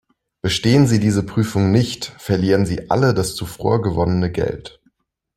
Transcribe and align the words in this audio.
Bestehen 0.41 0.87
sie 0.87 0.99
diese 0.99 1.21
Prüfung 1.21 1.69
nicht, 1.71 2.05
verlieren 2.17 2.65
sie 2.65 2.89
alle 2.89 3.13
das 3.13 3.35
zuvor 3.35 3.83
gewonnene 3.83 4.31
Geld. 4.31 4.81